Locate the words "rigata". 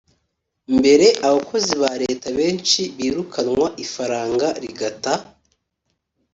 4.63-5.13